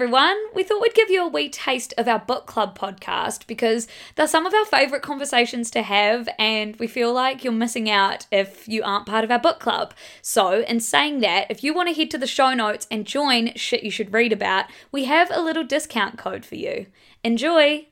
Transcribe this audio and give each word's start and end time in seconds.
Everyone, 0.00 0.38
we 0.54 0.62
thought 0.62 0.80
we'd 0.80 0.94
give 0.94 1.10
you 1.10 1.22
a 1.22 1.28
wee 1.28 1.50
taste 1.50 1.92
of 1.98 2.08
our 2.08 2.20
book 2.20 2.46
club 2.46 2.78
podcast 2.78 3.46
because 3.46 3.86
they're 4.14 4.26
some 4.26 4.46
of 4.46 4.54
our 4.54 4.64
favourite 4.64 5.02
conversations 5.02 5.70
to 5.72 5.82
have, 5.82 6.26
and 6.38 6.74
we 6.76 6.86
feel 6.86 7.12
like 7.12 7.44
you're 7.44 7.52
missing 7.52 7.90
out 7.90 8.24
if 8.32 8.66
you 8.66 8.82
aren't 8.82 9.04
part 9.04 9.24
of 9.24 9.30
our 9.30 9.38
book 9.38 9.60
club. 9.60 9.92
So, 10.22 10.62
in 10.62 10.80
saying 10.80 11.20
that, 11.20 11.50
if 11.50 11.62
you 11.62 11.74
want 11.74 11.90
to 11.90 11.94
head 11.94 12.10
to 12.12 12.18
the 12.18 12.26
show 12.26 12.54
notes 12.54 12.86
and 12.90 13.04
join 13.04 13.52
Shit 13.56 13.84
You 13.84 13.90
Should 13.90 14.14
Read 14.14 14.32
About, 14.32 14.70
we 14.90 15.04
have 15.04 15.30
a 15.30 15.42
little 15.42 15.64
discount 15.64 16.16
code 16.16 16.46
for 16.46 16.54
you. 16.54 16.86
Enjoy! 17.22 17.86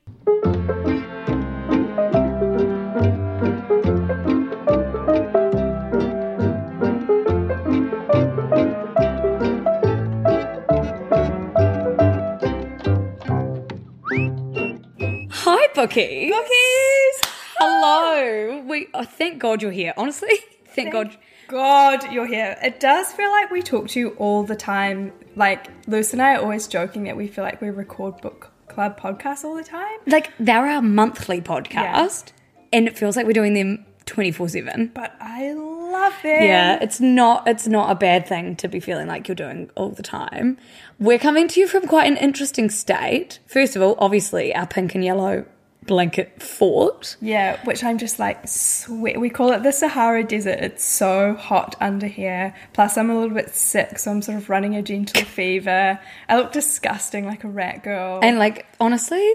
Hi, 15.69 15.85
Bookie. 15.85 16.31
Cookies! 16.31 17.33
Hello. 17.59 18.63
We 18.67 18.87
oh, 18.95 19.03
thank 19.03 19.37
God 19.37 19.61
you're 19.61 19.71
here. 19.71 19.93
Honestly, 19.97 20.31
thank, 20.65 20.91
God. 20.91 21.15
God, 21.47 22.11
you're 22.11 22.25
here. 22.25 22.57
It 22.63 22.79
does 22.79 23.11
feel 23.11 23.29
like 23.29 23.51
we 23.51 23.61
talk 23.61 23.87
to 23.89 23.99
you 23.99 24.09
all 24.17 24.43
the 24.43 24.55
time. 24.55 25.13
Like, 25.35 25.67
Luce 25.85 26.11
and 26.11 26.23
I 26.23 26.35
are 26.35 26.41
always 26.41 26.67
joking 26.67 27.03
that 27.03 27.15
we 27.15 27.27
feel 27.27 27.43
like 27.43 27.61
we 27.61 27.69
record 27.69 28.19
book 28.19 28.51
club 28.67 28.99
podcasts 28.99 29.43
all 29.43 29.55
the 29.55 29.63
time. 29.63 29.99
Like 30.07 30.31
they're 30.39 30.65
our 30.65 30.81
monthly 30.81 31.39
podcast, 31.39 32.31
and 32.73 32.87
it 32.87 32.97
feels 32.97 33.15
like 33.15 33.27
we're 33.27 33.33
doing 33.33 33.53
them 33.53 33.85
twenty 34.07 34.31
four 34.31 34.49
seven. 34.49 34.91
But 34.95 35.15
I 35.19 35.53
love 35.53 36.15
it. 36.23 36.45
Yeah, 36.45 36.79
it's 36.81 36.99
not 36.99 37.47
it's 37.47 37.67
not 37.67 37.91
a 37.91 37.95
bad 37.95 38.25
thing 38.25 38.55
to 38.55 38.67
be 38.67 38.79
feeling 38.79 39.07
like 39.07 39.27
you're 39.27 39.35
doing 39.35 39.69
all 39.75 39.89
the 39.89 40.03
time. 40.03 40.57
We're 40.97 41.19
coming 41.19 41.47
to 41.49 41.59
you 41.59 41.67
from 41.67 41.85
quite 41.85 42.07
an 42.07 42.17
interesting 42.17 42.71
state. 42.71 43.39
First 43.45 43.75
of 43.75 43.83
all, 43.83 43.95
obviously 43.99 44.55
our 44.55 44.65
pink 44.65 44.95
and 44.95 45.05
yellow 45.05 45.45
blanket 45.89 46.41
fort. 46.41 47.17
Yeah, 47.19 47.59
which 47.65 47.83
I'm 47.83 47.97
just 47.97 48.19
like 48.19 48.47
sweat. 48.47 49.19
We 49.19 49.29
call 49.31 49.51
it 49.53 49.63
the 49.63 49.71
Sahara 49.71 50.23
Desert. 50.23 50.59
It's 50.59 50.85
so 50.85 51.33
hot 51.33 51.75
under 51.81 52.05
here. 52.05 52.53
Plus, 52.73 52.95
I'm 52.95 53.09
a 53.09 53.19
little 53.19 53.35
bit 53.35 53.53
sick, 53.55 53.97
so 53.97 54.11
I'm 54.11 54.21
sort 54.21 54.37
of 54.37 54.49
running 54.49 54.75
a 54.75 54.83
gentle 54.83 55.23
fever. 55.25 55.99
I 56.29 56.37
look 56.37 56.51
disgusting 56.51 57.25
like 57.25 57.43
a 57.43 57.47
rat 57.49 57.83
girl. 57.83 58.19
And 58.21 58.37
like 58.37 58.67
honestly, 58.79 59.33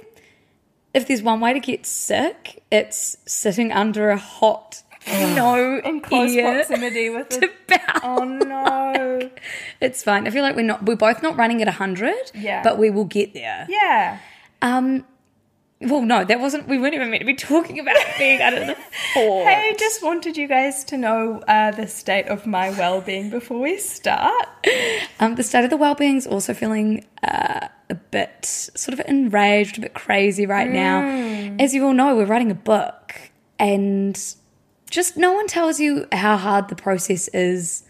if 0.94 1.08
there's 1.08 1.22
one 1.22 1.40
way 1.40 1.52
to 1.52 1.60
get 1.60 1.84
sick, 1.86 2.62
it's 2.70 3.16
sitting 3.26 3.72
under 3.72 4.10
a 4.10 4.16
hot 4.16 4.80
no 5.08 5.80
in 5.84 6.00
close 6.00 6.34
proximity 6.36 7.10
with 7.16 7.30
the. 7.30 7.50
bow. 7.66 8.00
Oh 8.04 8.24
no. 8.24 9.30
It's 9.80 10.02
fine. 10.04 10.26
I 10.26 10.30
feel 10.30 10.42
like 10.42 10.54
we're 10.56 10.62
not 10.62 10.84
we're 10.86 10.96
both 10.96 11.20
not 11.20 11.36
running 11.36 11.60
at 11.60 11.68
hundred. 11.68 12.30
Yeah. 12.32 12.62
But 12.62 12.78
we 12.78 12.90
will 12.90 13.04
get 13.04 13.34
there. 13.34 13.66
Yeah. 13.68 14.18
Um 14.62 15.04
well 15.80 16.02
no, 16.02 16.24
that 16.24 16.40
wasn't 16.40 16.66
we 16.68 16.78
weren't 16.78 16.94
even 16.94 17.10
meant 17.10 17.20
to 17.20 17.26
be 17.26 17.34
talking 17.34 17.78
about 17.78 17.96
being 18.18 18.40
under 18.40 18.60
the 18.66 18.76
fort. 19.12 19.46
Hey, 19.48 19.74
just 19.78 20.02
wanted 20.02 20.36
you 20.36 20.46
guys 20.48 20.84
to 20.84 20.96
know 20.96 21.40
uh, 21.48 21.70
the 21.72 21.86
state 21.86 22.26
of 22.28 22.46
my 22.46 22.70
well-being 22.70 23.30
before 23.30 23.60
we 23.60 23.78
start. 23.78 24.46
Um, 25.20 25.34
the 25.34 25.42
state 25.42 25.64
of 25.64 25.70
the 25.70 25.76
well-being 25.76 26.16
is 26.16 26.26
also 26.26 26.54
feeling 26.54 27.04
uh, 27.22 27.68
a 27.90 27.94
bit 27.94 28.44
sort 28.44 28.98
of 28.98 29.04
enraged, 29.06 29.78
a 29.78 29.82
bit 29.82 29.94
crazy 29.94 30.46
right 30.46 30.70
now. 30.70 31.02
As 31.58 31.74
you 31.74 31.84
all 31.84 31.92
know, 31.92 32.16
we're 32.16 32.24
writing 32.26 32.50
a 32.50 32.54
book, 32.54 33.14
and 33.58 34.18
just 34.90 35.16
no 35.16 35.32
one 35.32 35.46
tells 35.46 35.78
you 35.80 36.06
how 36.12 36.36
hard 36.36 36.68
the 36.68 36.76
process 36.76 37.28
is. 37.28 37.84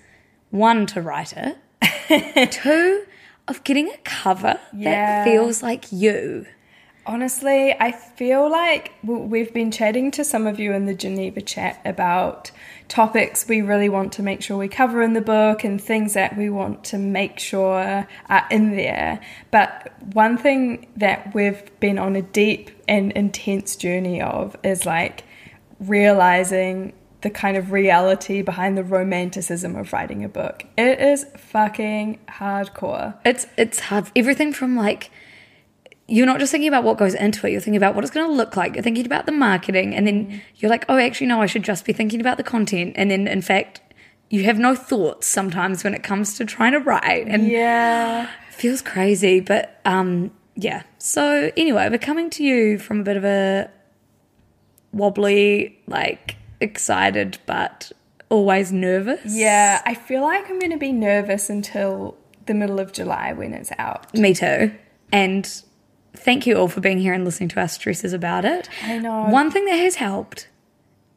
One 0.50 0.86
to 0.86 1.02
write 1.02 1.32
it, 1.36 2.50
two 2.52 3.04
of 3.48 3.62
getting 3.64 3.88
a 3.88 3.96
cover 4.04 4.58
Yeah. 4.72 4.90
that 4.90 5.24
feels 5.24 5.62
like 5.62 5.90
you. 5.90 6.46
Honestly, 7.06 7.74
I 7.78 7.92
feel 7.92 8.50
like 8.50 8.92
we've 9.02 9.52
been 9.52 9.70
chatting 9.70 10.10
to 10.12 10.24
some 10.24 10.46
of 10.46 10.58
you 10.58 10.72
in 10.72 10.86
the 10.86 10.94
Geneva 10.94 11.42
chat 11.42 11.80
about 11.84 12.50
topics 12.88 13.48
we 13.48 13.62
really 13.62 13.88
want 13.88 14.12
to 14.12 14.22
make 14.22 14.42
sure 14.42 14.56
we 14.56 14.68
cover 14.68 15.02
in 15.02 15.14
the 15.14 15.20
book 15.20 15.64
and 15.64 15.80
things 15.80 16.14
that 16.14 16.36
we 16.36 16.48
want 16.50 16.84
to 16.84 16.98
make 16.98 17.38
sure 17.38 18.06
are 18.28 18.46
in 18.50 18.76
there. 18.76 19.20
But 19.50 19.92
one 20.14 20.38
thing 20.38 20.86
that 20.96 21.34
we've 21.34 21.62
been 21.80 21.98
on 21.98 22.16
a 22.16 22.22
deep 22.22 22.70
and 22.88 23.12
intense 23.12 23.76
journey 23.76 24.20
of 24.20 24.56
is 24.62 24.86
like 24.86 25.24
realizing 25.80 26.92
the 27.24 27.30
kind 27.30 27.56
of 27.56 27.72
reality 27.72 28.42
behind 28.42 28.76
the 28.76 28.84
romanticism 28.84 29.76
of 29.76 29.92
writing 29.92 30.22
a 30.24 30.28
book. 30.28 30.64
It 30.76 31.00
is 31.00 31.24
fucking 31.36 32.18
hardcore. 32.28 33.14
It's 33.24 33.46
it's 33.56 33.80
hard. 33.80 34.10
Everything 34.14 34.52
from 34.52 34.76
like 34.76 35.10
you're 36.06 36.26
not 36.26 36.38
just 36.38 36.52
thinking 36.52 36.68
about 36.68 36.84
what 36.84 36.98
goes 36.98 37.14
into 37.14 37.46
it. 37.46 37.50
You're 37.52 37.60
thinking 37.60 37.76
about 37.78 37.94
what 37.94 38.04
it's 38.04 38.12
going 38.12 38.26
to 38.28 38.32
look 38.32 38.56
like. 38.56 38.74
You're 38.74 38.82
thinking 38.82 39.06
about 39.06 39.26
the 39.26 39.32
marketing, 39.32 39.94
and 39.94 40.06
then 40.06 40.42
you're 40.56 40.70
like, 40.70 40.84
oh, 40.88 40.98
actually, 40.98 41.28
no, 41.28 41.40
I 41.40 41.46
should 41.46 41.62
just 41.64 41.84
be 41.84 41.92
thinking 41.92 42.20
about 42.20 42.36
the 42.36 42.42
content. 42.42 42.94
And 42.96 43.10
then, 43.10 43.26
in 43.26 43.40
fact, 43.42 43.80
you 44.30 44.44
have 44.44 44.58
no 44.58 44.74
thoughts 44.74 45.26
sometimes 45.26 45.84
when 45.84 45.94
it 45.94 46.02
comes 46.02 46.36
to 46.38 46.44
trying 46.44 46.72
to 46.72 46.78
write, 46.80 47.26
and 47.28 47.48
Yeah. 47.48 48.24
it 48.48 48.54
feels 48.54 48.82
crazy. 48.82 49.40
But 49.40 49.80
um, 49.84 50.30
yeah. 50.56 50.82
So 50.98 51.50
anyway, 51.56 51.88
we're 51.90 51.98
coming 51.98 52.30
to 52.30 52.44
you 52.44 52.78
from 52.78 53.00
a 53.00 53.02
bit 53.02 53.16
of 53.16 53.24
a 53.24 53.70
wobbly, 54.92 55.78
like 55.86 56.36
excited, 56.60 57.38
but 57.46 57.92
always 58.28 58.72
nervous. 58.72 59.20
Yeah, 59.34 59.82
I 59.84 59.94
feel 59.94 60.22
like 60.22 60.48
I'm 60.50 60.58
going 60.58 60.72
to 60.72 60.78
be 60.78 60.92
nervous 60.92 61.50
until 61.50 62.16
the 62.46 62.54
middle 62.54 62.78
of 62.80 62.92
July 62.92 63.32
when 63.32 63.52
it's 63.54 63.72
out. 63.78 64.12
Me 64.16 64.34
too. 64.34 64.72
And 65.12 65.62
thank 66.16 66.46
you 66.46 66.56
all 66.56 66.68
for 66.68 66.80
being 66.80 66.98
here 66.98 67.12
and 67.12 67.24
listening 67.24 67.48
to 67.50 67.60
our 67.60 67.68
stresses 67.68 68.12
about 68.12 68.44
it. 68.44 68.68
I 68.82 68.98
know. 68.98 69.24
One 69.24 69.50
thing 69.50 69.64
that 69.66 69.76
has 69.76 69.96
helped 69.96 70.48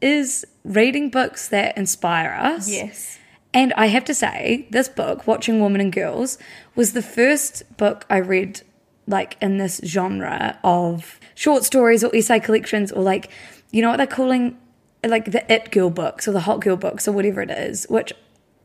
is 0.00 0.46
reading 0.64 1.10
books 1.10 1.48
that 1.48 1.76
inspire 1.76 2.32
us. 2.32 2.70
Yes. 2.70 3.18
And 3.54 3.72
I 3.74 3.86
have 3.86 4.04
to 4.04 4.14
say, 4.14 4.68
this 4.70 4.88
book, 4.88 5.26
Watching 5.26 5.60
Women 5.60 5.80
and 5.80 5.92
Girls, 5.92 6.38
was 6.74 6.92
the 6.92 7.02
first 7.02 7.76
book 7.76 8.06
I 8.10 8.18
read 8.18 8.62
like 9.06 9.36
in 9.40 9.56
this 9.56 9.80
genre 9.84 10.58
of 10.62 11.18
short 11.34 11.64
stories 11.64 12.04
or 12.04 12.14
essay 12.14 12.38
collections 12.38 12.92
or 12.92 13.02
like 13.02 13.30
you 13.72 13.80
know 13.80 13.88
what 13.88 13.96
they're 13.96 14.06
calling 14.06 14.58
like 15.06 15.32
the 15.32 15.50
it 15.52 15.70
girl 15.70 15.90
books 15.90 16.28
or 16.28 16.32
the 16.32 16.40
hot 16.40 16.60
girl 16.60 16.76
books 16.76 17.08
or 17.08 17.12
whatever 17.12 17.40
it 17.40 17.50
is, 17.50 17.86
which 17.88 18.12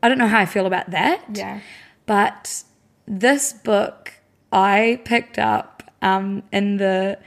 I 0.02 0.08
don't 0.08 0.18
know 0.18 0.28
how 0.28 0.40
I 0.40 0.46
feel 0.46 0.66
about 0.66 0.90
that. 0.90 1.24
Yeah. 1.32 1.60
But 2.06 2.64
this 3.06 3.52
book 3.52 4.12
I 4.52 5.00
picked 5.04 5.38
up 5.38 5.73
um, 6.04 6.42
in 6.52 6.76
the 6.76 7.18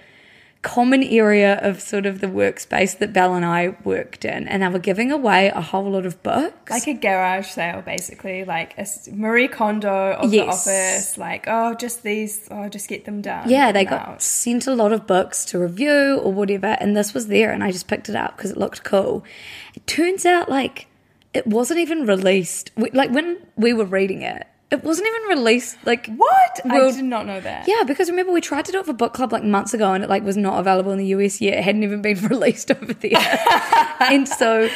common 0.63 1.01
area 1.03 1.57
of 1.61 1.79
sort 1.79 2.05
of 2.05 2.19
the 2.19 2.27
workspace 2.27 2.97
that 2.97 3.13
Bel 3.13 3.35
and 3.35 3.45
I 3.45 3.75
worked 3.85 4.25
in, 4.25 4.47
and 4.49 4.61
they 4.63 4.67
were 4.67 4.79
giving 4.79 5.11
away 5.11 5.47
a 5.47 5.61
whole 5.61 5.89
lot 5.91 6.05
of 6.05 6.21
books. 6.23 6.69
Like 6.71 6.87
a 6.87 6.93
garage 6.93 7.47
sale, 7.47 7.81
basically. 7.81 8.43
Like 8.43 8.77
a 8.77 8.85
Marie 9.13 9.47
Kondo 9.47 10.13
of 10.13 10.29
the 10.31 10.41
office. 10.41 11.17
Like, 11.17 11.45
oh, 11.47 11.73
just 11.75 12.03
these. 12.03 12.47
Oh, 12.51 12.67
just 12.67 12.89
get 12.89 13.05
them 13.05 13.21
done. 13.21 13.49
yeah, 13.49 13.71
they 13.71 13.85
got 13.85 14.07
out. 14.07 14.21
sent 14.21 14.67
a 14.67 14.75
lot 14.75 14.91
of 14.91 15.07
books 15.07 15.45
to 15.45 15.59
review 15.59 16.17
or 16.17 16.33
whatever, 16.33 16.75
and 16.81 16.97
this 16.97 17.13
was 17.13 17.27
there, 17.27 17.51
and 17.53 17.63
I 17.63 17.71
just 17.71 17.87
picked 17.87 18.09
it 18.09 18.15
up 18.15 18.35
because 18.35 18.51
it 18.51 18.57
looked 18.57 18.83
cool. 18.83 19.23
It 19.75 19.87
turns 19.87 20.25
out 20.25 20.49
like 20.49 20.87
it 21.33 21.47
wasn't 21.47 21.79
even 21.79 22.05
released. 22.05 22.71
We- 22.75 22.91
Like 22.91 23.11
when 23.11 23.37
we 23.55 23.71
were 23.73 23.85
reading 23.85 24.21
it, 24.23 24.45
it 24.69 24.83
wasn't 24.83 25.07
even 25.07 25.37
released. 25.37 25.77
Like 25.85 26.07
What? 26.15 26.61
Well, 26.65 26.89
I 26.89 26.91
did 26.91 27.05
not 27.05 27.25
know 27.25 27.39
that. 27.39 27.67
Yeah, 27.67 27.83
because 27.85 28.09
remember 28.09 28.31
we 28.33 28.41
tried 28.41 28.65
to 28.65 28.71
do 28.71 28.79
it 28.79 28.85
for 28.85 28.93
book 28.93 29.13
club 29.13 29.31
like 29.31 29.43
months 29.43 29.73
ago, 29.73 29.93
and 29.93 30.03
it 30.03 30.09
like 30.09 30.23
was 30.23 30.37
not 30.37 30.59
available 30.59 30.91
in 30.91 30.97
the 30.97 31.05
US 31.07 31.39
yet. 31.41 31.57
It 31.57 31.63
hadn't 31.63 31.83
even 31.83 32.01
been 32.01 32.19
released 32.27 32.69
over 32.71 32.93
there, 32.93 33.17
and 34.01 34.27
so 34.27 34.69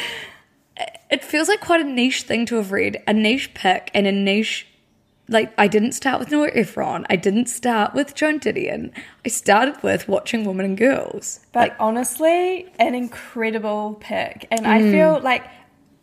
it 1.09 1.23
feels 1.23 1.47
like 1.47 1.59
quite 1.61 1.81
a 1.81 1.83
niche 1.83 2.23
thing 2.23 2.45
to 2.47 2.55
have 2.55 2.71
read, 2.71 3.01
a 3.07 3.13
niche 3.13 3.53
pick, 3.53 3.91
and 3.93 4.07
a 4.07 4.11
niche. 4.11 4.67
Like 5.27 5.53
I 5.57 5.67
didn't 5.67 5.93
start 5.93 6.19
with 6.19 6.29
Nora 6.31 6.51
Ephron. 6.53 7.05
I 7.09 7.15
didn't 7.15 7.45
start 7.47 7.93
with 7.93 8.15
Joan 8.15 8.39
Didion. 8.39 8.91
I 9.25 9.29
started 9.29 9.81
with 9.81 10.07
watching 10.09 10.43
Women 10.43 10.65
and 10.65 10.77
Girls. 10.77 11.39
But 11.53 11.73
honestly, 11.79 12.69
an 12.79 12.95
incredible 12.95 13.97
pick. 14.01 14.47
And 14.51 14.67
I 14.67 14.81
Mm. 14.81 14.91
feel 14.91 15.19
like 15.21 15.45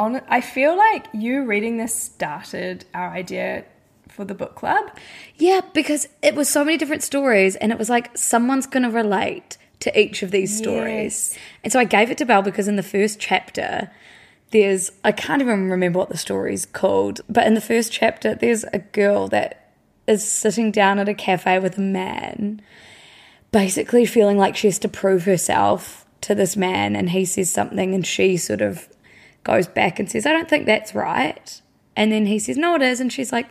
on 0.00 0.23
I 0.29 0.40
feel 0.40 0.76
like 0.76 1.06
you 1.12 1.44
reading 1.44 1.76
this 1.76 1.94
started 1.94 2.87
our 2.94 3.11
idea 3.11 3.64
for 4.09 4.25
the 4.25 4.35
book 4.35 4.55
club. 4.55 4.91
Yeah, 5.37 5.61
because 5.73 6.09
it 6.23 6.35
was 6.35 6.49
so 6.49 6.65
many 6.65 6.77
different 6.77 7.03
stories, 7.03 7.57
and 7.57 7.73
it 7.73 7.79
was 7.79 7.89
like 7.89 8.17
someone's 8.17 8.67
going 8.67 8.83
to 8.83 8.91
relate 8.91 9.57
to 9.81 9.99
each 9.99 10.23
of 10.23 10.31
these 10.31 10.57
stories. 10.57 11.31
Yes. 11.33 11.39
And 11.65 11.73
so 11.73 11.79
I 11.79 11.85
gave 11.85 12.11
it 12.11 12.19
to 12.19 12.27
Bel 12.27 12.43
because 12.43 12.69
in 12.69 12.77
the 12.77 12.83
first 12.83 13.21
chapter, 13.21 13.91
there's, 14.51 14.91
I 15.05 15.13
can't 15.13 15.43
even 15.43 15.71
remember 15.71 15.99
what 15.99 16.09
the 16.09 16.17
story's 16.17 16.67
called, 16.67 17.21
but 17.29 17.47
in 17.47 17.55
the 17.55 17.61
first 17.61 17.93
chapter, 17.93 18.35
there's 18.35 18.65
a 18.65 18.79
girl 18.79 19.29
that 19.29 19.73
is 20.07 20.29
sitting 20.29 20.73
down 20.73 20.99
at 20.99 21.09
a 21.09 21.15
cafe 21.15 21.59
with 21.59 21.79
a 21.79 21.83
man, 21.83 22.63
basically 23.53 24.07
feeling 24.07 24.39
like 24.39 24.57
she 24.57 24.67
has 24.67 24.79
to 24.81 24.89
prove 24.89 25.25
herself 25.25 26.07
to 26.23 26.35
this 26.35 26.57
man, 26.57 26.97
and 26.97 27.11
he 27.11 27.25
says 27.25 27.51
something, 27.51 27.95
and 27.95 28.07
she 28.07 28.37
sort 28.37 28.63
of 28.63 28.89
goes 29.45 29.69
back 29.69 29.99
and 29.99 30.11
says, 30.11 30.27
I 30.27 30.33
don't 30.33 30.49
think 30.49 30.67
that's 30.67 30.95
right. 30.95 31.63
And 31.95 32.11
then 32.11 32.27
he 32.27 32.39
says, 32.39 32.57
No, 32.57 32.75
it 32.75 32.83
is. 32.83 33.01
And 33.01 33.13
she's 33.13 33.33
like, 33.33 33.47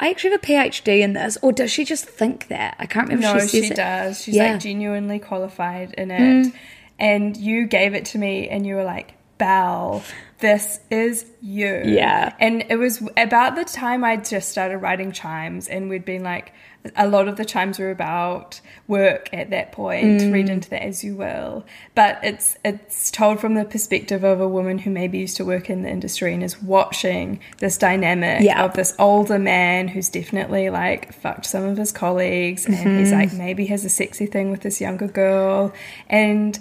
I 0.00 0.10
actually 0.10 0.30
have 0.30 0.42
a 0.42 0.46
PhD 0.46 1.00
in 1.00 1.12
this. 1.12 1.36
Or 1.42 1.52
does 1.52 1.70
she 1.70 1.84
just 1.84 2.04
think 2.04 2.48
that? 2.48 2.76
I 2.78 2.86
can't 2.86 3.08
remember. 3.08 3.38
No, 3.38 3.44
if 3.44 3.50
she, 3.50 3.62
she 3.62 3.72
it. 3.72 3.76
does. 3.76 4.22
She's 4.22 4.36
Yeah. 4.36 4.48
Mm. 4.48 4.52
like 4.52 4.60
genuinely 4.62 5.18
qualified 5.18 5.92
in 5.94 6.10
it. 6.10 6.52
And 7.00 7.36
you 7.36 7.66
gave 7.66 7.94
it 7.94 8.04
to 8.06 8.18
me 8.18 8.48
and 8.48 8.66
you 8.66 8.74
were 8.76 8.84
like, 8.84 9.14
Bel, 9.38 10.02
this 10.40 10.80
is 10.90 11.26
you. 11.42 11.82
Yeah. 11.84 12.34
And 12.38 12.64
it 12.68 12.76
was 12.76 13.02
about 13.16 13.56
the 13.56 13.64
time 13.64 14.04
I 14.04 14.16
just 14.16 14.48
started 14.48 14.78
writing 14.78 15.12
chimes 15.12 15.66
and 15.68 15.88
we'd 15.90 16.04
been 16.04 16.22
like 16.22 16.52
a 16.96 17.08
lot 17.08 17.26
of 17.26 17.36
the 17.36 17.44
chimes 17.44 17.78
were 17.78 17.90
about 17.90 18.60
work 18.86 19.28
at 19.32 19.50
that 19.50 19.72
point. 19.72 20.20
Mm. 20.20 20.32
Read 20.32 20.48
into 20.48 20.70
that 20.70 20.82
as 20.84 21.02
you 21.02 21.16
will. 21.16 21.66
But 21.96 22.20
it's 22.22 22.56
it's 22.64 23.10
told 23.10 23.40
from 23.40 23.54
the 23.54 23.64
perspective 23.64 24.22
of 24.22 24.40
a 24.40 24.48
woman 24.48 24.78
who 24.78 24.90
maybe 24.90 25.18
used 25.18 25.36
to 25.38 25.44
work 25.44 25.68
in 25.70 25.82
the 25.82 25.90
industry 25.90 26.32
and 26.32 26.42
is 26.42 26.62
watching 26.62 27.40
this 27.58 27.76
dynamic 27.76 28.42
Yeah. 28.42 28.64
of 28.64 28.74
this 28.74 28.94
older 28.98 29.40
man 29.40 29.88
who's 29.88 30.08
definitely 30.08 30.70
like 30.70 31.12
fucked 31.12 31.46
some 31.46 31.64
of 31.64 31.76
his 31.76 31.90
colleagues 31.90 32.64
and 32.64 32.76
Mm-hmm. 32.76 32.98
he's 33.00 33.12
like 33.12 33.32
maybe 33.32 33.66
has 33.66 33.84
a 33.84 33.90
sexy 33.90 34.26
thing 34.26 34.50
with 34.52 34.60
this 34.60 34.80
younger 34.80 35.08
girl 35.08 35.74
and 36.08 36.58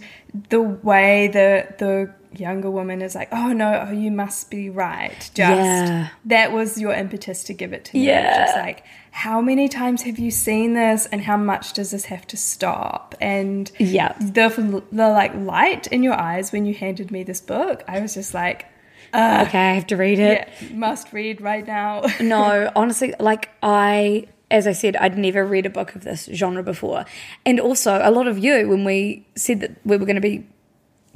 the 0.49 0.61
way 0.61 1.27
the 1.27 1.67
the 1.77 2.11
younger 2.35 2.69
woman 2.69 3.01
is 3.01 3.15
like 3.15 3.29
oh 3.31 3.53
no 3.53 3.85
oh, 3.87 3.91
you 3.91 4.11
must 4.11 4.49
be 4.49 4.69
right 4.69 5.29
just 5.33 5.35
Yeah. 5.35 6.09
that 6.25 6.51
was 6.51 6.77
your 6.79 6.93
impetus 6.93 7.43
to 7.45 7.53
give 7.53 7.73
it 7.73 7.85
to 7.85 7.97
me 7.97 8.05
Yeah. 8.07 8.45
just 8.45 8.57
like 8.57 8.83
how 9.11 9.41
many 9.41 9.67
times 9.69 10.03
have 10.03 10.19
you 10.19 10.29
seen 10.31 10.73
this 10.73 11.05
and 11.07 11.21
how 11.21 11.37
much 11.37 11.73
does 11.73 11.91
this 11.91 12.05
have 12.05 12.27
to 12.27 12.37
stop 12.37 13.15
and 13.21 13.71
Yeah. 13.79 14.13
the, 14.19 14.83
the 14.91 15.09
like 15.09 15.33
light 15.35 15.87
in 15.87 16.03
your 16.03 16.13
eyes 16.13 16.51
when 16.51 16.65
you 16.65 16.73
handed 16.73 17.11
me 17.11 17.23
this 17.23 17.41
book 17.41 17.83
i 17.87 17.99
was 17.99 18.13
just 18.13 18.33
like 18.33 18.65
Okay, 19.13 19.21
I 19.69 19.73
have 19.73 19.87
to 19.87 19.95
read 19.95 20.19
it. 20.19 20.49
yeah, 20.61 20.75
must 20.75 21.13
read 21.13 21.39
right 21.39 21.65
now 21.65 22.03
no, 22.21 22.69
honestly, 22.75 23.13
like 23.21 23.49
I, 23.63 24.27
as 24.51 24.67
I 24.67 24.73
said, 24.73 24.97
I'd 24.97 25.17
never 25.17 25.45
read 25.45 25.65
a 25.65 25.69
book 25.69 25.95
of 25.95 26.03
this 26.03 26.25
genre 26.33 26.61
before. 26.61 27.05
And 27.45 27.57
also, 27.61 28.01
a 28.03 28.11
lot 28.11 28.27
of 28.27 28.37
you, 28.37 28.67
when 28.67 28.83
we 28.83 29.25
said 29.35 29.61
that 29.61 29.71
we 29.85 29.95
were 29.95 30.05
going 30.05 30.15
to 30.17 30.21
be 30.21 30.45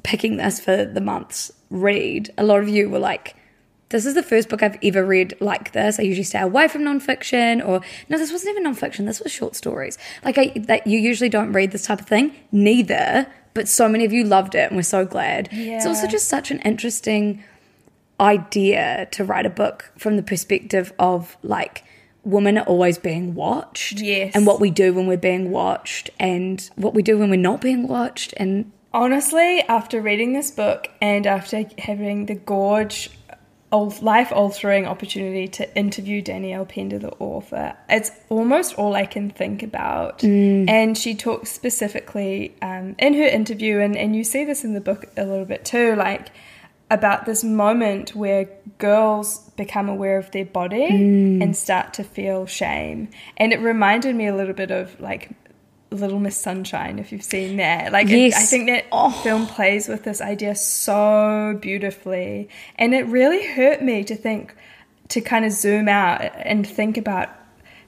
picking 0.03 0.38
this 0.38 0.59
for 0.59 0.86
the 0.86 1.01
month's 1.01 1.51
read, 1.69 2.31
a 2.38 2.44
lot 2.44 2.59
of 2.62 2.69
you 2.69 2.89
were 2.89 3.00
like, 3.00 3.36
this 3.89 4.06
is 4.06 4.13
the 4.15 4.24
first 4.24 4.48
book 4.48 4.63
I've 4.63 4.77
ever 4.81 5.06
read 5.06 5.36
like 5.42 5.74
this. 5.74 6.00
I 6.00 6.03
usually 6.03 6.24
stay 6.24 6.39
away 6.39 6.68
from 6.69 6.81
nonfiction, 6.83 7.65
or 7.65 7.81
no, 8.07 8.18
this 8.18 8.31
wasn't 8.31 8.57
even 8.57 8.71
nonfiction. 8.74 9.06
This 9.06 9.19
was 9.19 9.31
short 9.33 9.56
stories. 9.56 9.98
Like 10.24 10.38
I, 10.38 10.53
that 10.68 10.88
you 10.88 10.98
usually 10.98 11.30
don't 11.30 11.51
read 11.51 11.71
this 11.71 11.83
type 11.86 12.00
of 12.00 12.07
thing. 12.07 12.33
Neither, 12.53 13.27
but 13.53 13.68
so 13.68 13.89
many 13.89 14.06
of 14.06 14.13
you 14.13 14.24
loved 14.24 14.56
it, 14.56 14.68
and 14.69 14.77
we're 14.77 14.83
so 14.83 15.06
glad. 15.06 15.50
It's 15.51 15.86
also 15.86 16.07
just 16.07 16.30
such 16.30 16.51
an 16.51 16.59
interesting 16.62 17.44
idea 18.19 19.07
to 19.12 19.25
write 19.25 19.45
a 19.45 19.50
book 19.50 19.92
from 19.97 20.15
the 20.15 20.24
perspective 20.24 20.94
of 21.00 21.36
like 21.42 21.83
women 22.24 22.57
are 22.57 22.65
always 22.65 22.97
being 23.00 23.33
watched 23.33 24.00
Yes. 24.00 24.31
and 24.36 24.45
what 24.45 24.59
we 24.59 24.69
do 24.69 24.94
when 24.94 25.07
we're 25.07 25.18
being 25.18 25.50
watched 25.50 26.12
and 26.19 26.69
what 26.75 26.94
we 26.94 27.01
do 27.01 27.18
when 27.18 27.31
we're 27.31 27.36
not 27.36 27.62
being 27.62 27.88
watched 27.88 28.33
and 28.38 28.71
Honestly, 28.93 29.61
after 29.61 30.01
reading 30.01 30.33
this 30.33 30.51
book 30.51 30.89
and 31.01 31.25
after 31.25 31.63
having 31.77 32.25
the 32.25 32.35
gorge 32.35 33.09
life 33.71 34.33
altering 34.33 34.85
opportunity 34.85 35.47
to 35.47 35.77
interview 35.77 36.21
Danielle 36.21 36.65
Pender, 36.65 36.99
the 36.99 37.13
author, 37.13 37.73
it's 37.88 38.11
almost 38.27 38.77
all 38.77 38.93
I 38.95 39.05
can 39.05 39.29
think 39.29 39.63
about. 39.63 40.21
And 40.67 40.97
she 40.97 41.15
talks 41.15 41.51
specifically 41.51 42.53
um, 42.61 42.95
in 42.99 43.13
her 43.13 43.23
interview, 43.23 43.79
and, 43.79 43.95
and 43.95 44.13
you 44.13 44.25
see 44.25 44.43
this 44.43 44.65
in 44.65 44.73
the 44.73 44.81
book 44.81 45.05
a 45.15 45.23
little 45.23 45.45
bit 45.45 45.63
too, 45.63 45.95
like 45.95 46.31
about 46.89 47.25
this 47.25 47.41
moment 47.45 48.13
where 48.13 48.49
girls 48.77 49.49
become 49.51 49.87
aware 49.87 50.17
of 50.17 50.29
their 50.31 50.44
body 50.44 50.87
and 51.41 51.55
start 51.55 51.94
to 51.94 52.03
feel 52.03 52.45
shame. 52.45 53.07
And 53.37 53.53
it 53.53 53.61
reminded 53.61 54.13
me 54.13 54.27
a 54.27 54.35
little 54.35 54.53
bit 54.53 54.71
of 54.71 54.99
like 54.99 55.29
Little 55.91 56.19
Miss 56.19 56.38
Sunshine, 56.38 56.99
if 56.99 57.11
you've 57.11 57.23
seen 57.23 57.57
that. 57.57 57.91
Like, 57.91 58.09
it- 58.09 58.33
I 58.33 58.39
think 58.39 58.67
that 58.67 58.85
Oh. 58.93 59.11
film 59.11 59.45
plays 59.45 59.88
with 59.89 60.03
this 60.03 60.21
idea 60.21 60.55
so 60.55 61.57
beautifully. 61.61 62.47
And 62.77 62.93
it 62.93 63.05
really 63.07 63.45
hurt 63.45 63.81
me 63.81 64.03
to 64.05 64.15
think, 64.15 64.55
to 65.09 65.19
kind 65.19 65.43
of 65.43 65.51
zoom 65.51 65.89
out 65.89 66.31
and 66.45 66.65
think 66.65 66.97
about, 66.97 67.29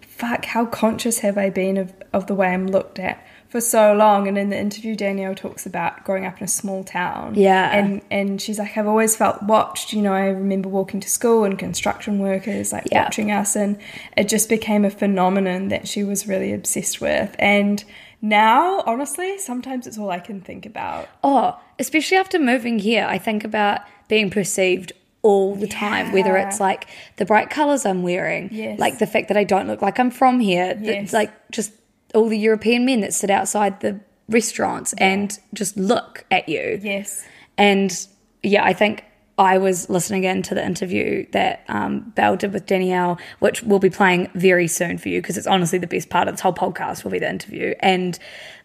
fuck, 0.01 0.44
how 0.45 0.65
conscious 0.65 1.19
have 1.19 1.38
I 1.38 1.50
been 1.50 1.77
of, 1.77 1.94
of 2.11 2.27
the 2.27 2.35
way 2.35 2.50
I'm 2.50 2.67
looked 2.67 3.00
at 3.00 3.25
for 3.53 3.61
so 3.61 3.94
long? 3.94 4.27
And 4.27 4.38
in 4.38 4.50
the 4.50 4.57
interview, 4.57 4.95
Danielle 4.95 5.35
talks 5.35 5.65
about 5.65 6.03
growing 6.03 6.25
up 6.25 6.38
in 6.39 6.44
a 6.44 6.47
small 6.47 6.83
town. 6.83 7.35
Yeah. 7.35 7.69
And, 7.77 8.01
and 8.11 8.41
she's 8.41 8.59
like, 8.59 8.75
I've 8.77 8.88
always 8.88 9.15
felt 9.15 9.41
watched. 9.44 9.94
You 9.94 10.01
know, 10.01 10.11
I 10.13 10.25
remember 10.27 10.67
walking 10.67 11.00
to 11.00 11.09
school 11.09 11.45
and 11.45 11.57
construction 11.57 12.19
workers 12.19 12.73
like 12.73 12.85
Yeah. 12.91 13.03
watching 13.03 13.31
us. 13.31 13.55
And 13.55 13.77
it 14.17 14.27
just 14.27 14.50
became 14.50 14.83
a 14.83 14.89
phenomenon 14.89 15.69
that 15.69 15.88
she 15.88 16.03
was 16.03 16.27
really 16.27 16.51
obsessed 16.51 17.00
with. 17.00 17.35
And 17.39 17.83
now, 18.21 18.81
honestly, 18.85 19.38
sometimes 19.38 19.85
it's 19.88 19.97
all 19.97 20.09
I 20.09 20.19
can 20.19 20.41
think 20.41 20.65
about. 20.65 21.07
oh 21.23 21.57
especially 21.79 22.17
after 22.17 22.38
moving 22.38 22.77
here 22.77 23.03
i 23.09 23.17
think 23.17 23.44
about 23.44 23.79
being 24.07 24.29
perceived 24.29 24.91
all 25.23 25.56
the 25.56 25.67
time 25.67 26.11
whether 26.11 26.38
it's 26.38 26.59
like 26.59 26.85
the 27.17 27.25
bright 27.25 27.49
colors 27.49 27.83
i'm 27.83 28.03
wearing 28.03 28.47
Yes. 28.51 28.77
like 28.79 28.99
the 28.99 29.07
fact 29.07 29.27
that 29.29 29.38
i 29.38 29.44
don't 29.44 29.67
look 29.67 29.81
like 29.81 29.97
i'm 29.99 30.11
from 30.11 30.39
here 30.39 30.77
Yes. 30.79 31.11
like 31.13 31.31
just 31.49 31.71
all 32.13 32.30
the 32.30 32.38
european 32.38 32.86
men 32.86 33.01
that 33.01 33.13
sit 33.13 33.30
outside 33.30 33.80
the 33.81 34.00
restaurants 34.30 34.94
and 34.94 35.39
just 35.54 35.77
look 35.77 36.25
at 36.31 36.48
you 36.48 36.80
Yes. 36.81 37.25
And 37.57 38.07
yeah, 38.42 38.63
I 38.63 38.74
think 38.74 39.04
I 39.38 39.57
was 39.57 39.89
listening 39.89 40.25
in 40.25 40.44
to 40.44 40.56
the 40.56 40.63
interview 40.63 41.25
that 41.31 41.63
um, 41.68 42.12
Bel 42.15 42.36
did 42.36 42.54
with 42.54 42.65
Danielle, 42.65 43.18
which 43.39 43.63
we'll 43.63 43.80
be 43.80 43.89
playing 43.89 44.30
very 44.36 44.68
soon 44.68 44.98
for 44.98 45.10
you 45.10 45.21
because 45.21 45.38
it's 45.38 45.48
honestly 45.48 45.80
the 45.80 45.88
best 45.88 46.10
part 46.10 46.27
of 46.27 46.36
this 46.36 46.42
whole 46.42 46.54
podcast 46.54 47.04
will 47.04 47.11
be 47.11 47.19
the 47.19 47.30
interview 47.30 47.73
and 47.80 48.19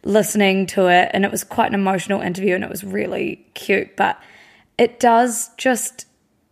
listening 0.05 0.67
to 0.67 0.89
it. 0.89 1.11
And 1.15 1.25
it 1.25 1.31
was 1.31 1.43
quite 1.43 1.69
an 1.69 1.75
emotional 1.75 2.21
interview 2.21 2.55
and 2.55 2.65
it 2.65 2.71
was 2.71 2.85
really 2.85 3.47
cute. 3.55 3.97
But 3.97 4.21
it 4.77 5.01
does 5.01 5.51
just, 5.57 6.07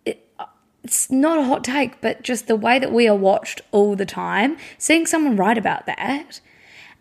it, 0.06 0.26
it's 0.82 1.10
not 1.10 1.38
a 1.38 1.42
hot 1.42 1.62
take, 1.62 2.00
but 2.00 2.22
just 2.22 2.46
the 2.46 2.56
way 2.56 2.78
that 2.78 2.92
we 2.92 3.06
are 3.08 3.16
watched 3.16 3.60
all 3.70 3.96
the 3.96 4.06
time, 4.06 4.56
seeing 4.78 5.04
someone 5.04 5.36
write 5.36 5.58
about 5.58 5.84
that 5.86 6.40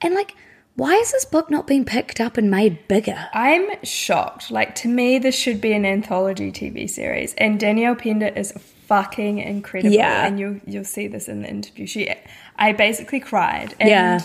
and 0.01 0.13
like, 0.13 0.35
why 0.75 0.93
is 0.95 1.11
this 1.13 1.25
book 1.25 1.49
not 1.49 1.67
being 1.67 1.85
picked 1.85 2.19
up 2.19 2.37
and 2.37 2.51
made 2.51 2.87
bigger? 2.87 3.29
I'm 3.33 3.67
shocked. 3.83 4.51
Like, 4.51 4.75
to 4.75 4.89
me, 4.89 5.19
this 5.19 5.35
should 5.35 5.61
be 5.61 5.71
an 5.71 5.85
anthology 5.85 6.51
TV 6.51 6.89
series. 6.89 7.33
And 7.35 7.59
Danielle 7.59 7.95
Pender 7.95 8.27
is 8.27 8.51
fucking 8.51 9.39
incredible. 9.39 9.95
Yeah. 9.95 10.27
And 10.27 10.39
you'll, 10.39 10.59
you'll 10.65 10.83
see 10.83 11.07
this 11.07 11.29
in 11.29 11.43
the 11.43 11.49
interview. 11.49 11.87
She, 11.87 12.13
I 12.57 12.73
basically 12.73 13.21
cried. 13.21 13.73
And 13.79 13.89
Yeah. 13.89 14.21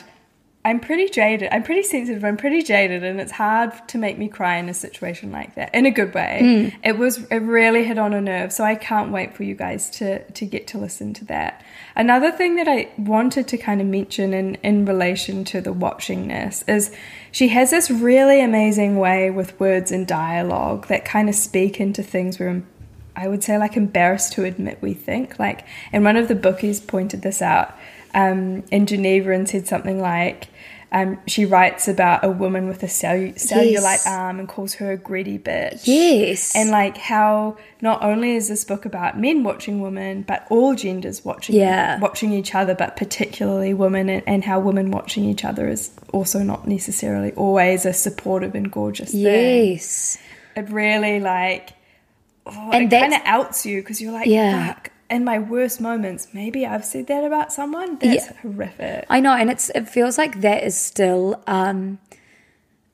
I'm 0.63 0.79
pretty 0.79 1.09
jaded. 1.09 1.49
I'm 1.51 1.63
pretty 1.63 1.83
sensitive. 1.83 2.23
I'm 2.23 2.37
pretty 2.37 2.63
jaded, 2.63 3.03
and 3.03 3.19
it's 3.19 3.33
hard 3.33 3.73
to 3.89 3.97
make 3.97 4.19
me 4.19 4.29
cry 4.29 4.59
in 4.59 4.69
a 4.69 4.75
situation 4.75 5.33
like 5.33 5.55
that 5.55 5.75
in 5.75 5.87
a 5.87 5.91
good 5.91 6.13
way. 6.13 6.71
Hmm. 6.71 6.79
It 6.87 6.99
was 6.99 7.25
it 7.31 7.39
really 7.39 7.83
hit 7.85 7.97
on 7.97 8.13
a 8.13 8.21
nerve, 8.21 8.53
so 8.53 8.63
I 8.63 8.75
can't 8.75 9.11
wait 9.11 9.35
for 9.35 9.43
you 9.43 9.55
guys 9.55 9.89
to 9.93 10.23
to 10.23 10.45
get 10.45 10.67
to 10.69 10.79
listen 10.79 11.15
to 11.15 11.25
that. 11.27 11.65
Another 11.97 12.31
thing 12.31 12.57
that 12.57 12.69
I 12.69 12.91
wanted 12.99 13.49
to 13.49 13.57
kind 13.57 13.81
of 13.81 13.87
mention 13.87 14.35
in 14.35 14.57
in 14.57 14.85
relation 14.85 15.45
to 15.47 15.63
the 15.63 15.73
watchingness 15.73 16.69
is 16.69 16.95
she 17.33 17.49
has 17.49 17.71
this 17.71 17.91
really 17.91 18.43
amazing 18.43 18.99
way 18.99 19.31
with 19.31 19.59
words 19.59 19.91
and 19.91 20.07
dialogue 20.07 20.89
that 20.89 21.07
kind 21.07 21.31
of 21.31 21.35
speak 21.35 21.81
into 21.81 22.03
things 22.03 22.39
we're 22.39 22.63
I 23.17 23.29
would 23.29 23.43
say 23.43 23.59
like 23.59 23.77
embarrassed 23.77 24.33
to 24.35 24.45
admit 24.45 24.79
we 24.81 24.95
think. 24.95 25.39
Like, 25.39 25.67
and 25.93 26.05
one 26.05 26.17
of 26.17 26.29
the 26.29 26.35
bookies 26.35 26.81
pointed 26.81 27.23
this 27.23 27.43
out 27.43 27.75
um, 28.15 28.63
in 28.71 28.87
Geneva 28.87 29.33
and 29.33 29.49
said 29.49 29.67
something 29.67 30.01
like, 30.01 30.49
um, 30.93 31.21
she 31.29 31.45
writes 31.45 31.87
about 31.87 32.25
a 32.25 32.29
woman 32.29 32.67
with 32.67 32.83
a 32.83 32.87
cellu- 32.87 33.35
cellulite 33.37 33.73
Yes. 33.73 34.07
arm 34.09 34.41
and 34.41 34.49
calls 34.49 34.75
her 34.75 34.91
a 34.91 34.97
greedy 34.97 35.39
bitch. 35.39 35.83
Yes. 35.85 36.57
And 36.57 36.71
like 36.71 36.97
how 36.97 37.59
not 37.81 38.03
only 38.03 38.35
is 38.35 38.49
this 38.49 38.65
book 38.65 38.85
about 38.85 39.17
men 39.17 39.45
watching 39.45 39.81
women, 39.81 40.23
but 40.23 40.47
all 40.51 40.75
genders 40.75 41.25
watching 41.25 41.55
Yeah. 41.55 42.01
watching 42.01 42.33
each 42.33 42.57
other, 42.57 42.75
but 42.75 42.97
particularly 42.97 43.73
women, 43.73 44.09
and, 44.09 44.25
and 44.27 44.45
how 44.45 44.59
women 44.59 44.91
watching 44.91 45.25
each 45.27 45.45
other 45.45 45.69
is 45.69 45.93
also 46.13 46.41
not 46.41 46.67
necessarily 46.67 47.31
always 47.35 47.87
a 47.87 47.93
supportive 47.93 48.57
and 48.57 48.73
gorgeous 48.73 49.13
thing. 49.13 49.21
Yes. 49.21 50.19
It 50.57 50.69
really 50.71 51.21
like, 51.21 51.71
oh, 52.47 52.71
And 52.73 52.85
it 52.85 52.91
that's- 52.91 53.11
kind 53.13 53.15
of 53.23 53.27
outs 53.27 53.67
you 53.67 53.81
because 53.83 54.01
you're 54.01 54.13
like, 54.13 54.27
Yeah. 54.27 54.67
fuck, 54.75 54.91
in 55.11 55.25
my 55.25 55.39
worst 55.39 55.81
moments, 55.81 56.29
maybe 56.33 56.65
I've 56.67 56.85
said 56.85 57.07
that 57.09 57.25
about 57.25 57.53
someone. 57.53 57.99
That's 57.99 58.27
Yeah. 58.27 58.33
horrific. 58.43 59.07
I 59.11 59.21
know, 59.21 59.35
and 59.35 59.51
it's 59.51 59.71
it 59.71 59.89
feels 59.89 60.17
like 60.19 60.41
that 60.43 60.63
is 60.63 60.77
still, 60.79 61.43
um, 61.47 61.99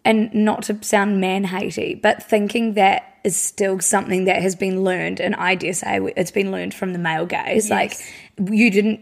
and 0.05 0.33
not 0.35 0.63
to 0.65 0.79
sound 0.83 1.21
man 1.21 1.45
hatey, 1.47 2.01
but 2.01 2.23
thinking 2.23 2.75
that 2.75 3.03
is 3.25 3.37
still 3.37 3.81
something 3.81 4.25
that 4.25 4.41
has 4.41 4.55
been 4.55 4.85
learned, 4.85 5.21
and 5.21 5.35
I 5.35 5.57
dare 5.57 5.73
say 5.73 5.99
it's 6.17 6.31
been 6.31 6.51
learned 6.53 6.75
from 6.75 6.93
the 6.93 6.99
male 6.99 7.27
gaze. 7.27 7.69
Like 7.71 7.95
you 8.39 8.71
didn't 8.71 9.01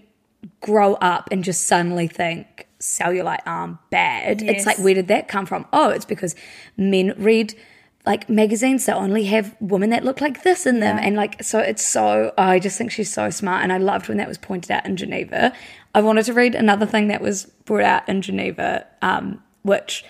grow 0.61 0.95
up 0.95 1.29
and 1.31 1.45
just 1.45 1.67
suddenly 1.67 2.07
think 2.09 2.67
cellulite 2.81 3.41
arm 3.47 3.79
bad. 3.91 4.43
It's 4.43 4.67
like 4.67 4.79
where 4.79 4.95
did 4.95 5.09
that 5.09 5.29
come 5.29 5.47
from? 5.47 5.67
Oh, 5.73 5.91
it's 5.91 6.05
because 6.07 6.35
men 6.77 7.15
read 7.19 7.55
like 8.07 8.29
magazines 8.29 8.85
that 8.87 8.97
only 8.97 9.25
have 9.25 9.57
women 9.61 9.91
that 9.91 10.05
look 10.05 10.21
like 10.21 10.43
this 10.43 10.67
in 10.67 10.81
them 10.81 10.99
and 11.01 11.17
like 11.17 11.43
so 11.43 11.59
it's 11.59 11.85
so 11.85 12.35
I 12.37 12.59
just 12.59 12.77
think 12.77 12.91
she's 12.91 13.13
so 13.13 13.31
smart 13.31 13.63
and 13.63 13.73
I 13.73 13.79
loved 13.79 14.09
when 14.09 14.19
that 14.19 14.29
was 14.29 14.39
pointed 14.39 14.71
out 14.71 14.85
in 14.85 14.97
Geneva. 14.97 15.53
I 15.95 16.01
wanted 16.03 16.27
to 16.27 16.35
read 16.35 16.55
another 16.55 16.87
thing 16.87 17.09
that 17.09 17.23
was 17.23 17.47
brought 17.65 17.83
out 17.83 18.09
in 18.09 18.21
Geneva 18.21 18.87
um 19.01 19.43
which 19.63 20.05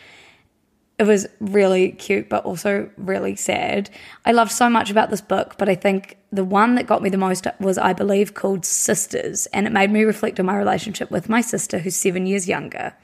it 0.98 1.04
was 1.04 1.26
really 1.38 1.92
cute 1.92 2.28
but 2.28 2.44
also 2.44 2.90
really 2.96 3.36
sad. 3.36 3.90
I 4.24 4.32
loved 4.32 4.50
so 4.50 4.68
much 4.68 4.90
about 4.90 5.10
this 5.10 5.20
book, 5.20 5.54
but 5.56 5.68
I 5.68 5.74
think 5.76 6.16
the 6.32 6.44
one 6.44 6.74
that 6.74 6.86
got 6.86 7.02
me 7.02 7.10
the 7.10 7.16
most 7.16 7.46
was 7.60 7.78
I 7.78 7.92
believe 7.92 8.34
called 8.34 8.64
Sisters 8.64 9.46
and 9.46 9.68
it 9.68 9.72
made 9.72 9.92
me 9.92 10.02
reflect 10.02 10.40
on 10.40 10.46
my 10.46 10.56
relationship 10.56 11.12
with 11.12 11.28
my 11.28 11.40
sister 11.40 11.78
who's 11.78 11.96
7 11.96 12.26
years 12.26 12.48
younger. 12.48 12.94